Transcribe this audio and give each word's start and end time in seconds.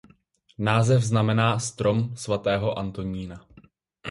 Název 0.57 1.03
znamená 1.03 1.59
"strom 1.59 2.15
svatého 2.17 2.79
Antonína". 2.79 3.45